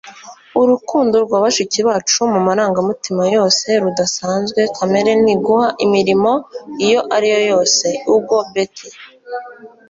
[0.61, 4.61] urukundo rwa bashiki bacu, mu marangamutima yose, rudasanzwe.
[4.77, 6.31] kamere ntiguha imirimo
[6.85, 7.85] iyo ari yo yose.-
[8.15, 8.87] ugo betti